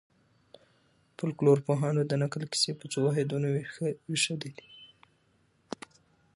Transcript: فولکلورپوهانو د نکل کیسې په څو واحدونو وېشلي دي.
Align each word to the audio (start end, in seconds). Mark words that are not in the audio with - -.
فولکلورپوهانو 1.17 2.01
د 2.05 2.11
نکل 2.21 2.43
کیسې 2.51 2.71
په 2.79 2.85
څو 2.91 2.99
واحدونو 3.05 3.47
وېشلي 4.09 4.49
دي. 4.57 4.67